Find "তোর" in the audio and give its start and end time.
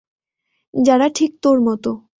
1.41-1.57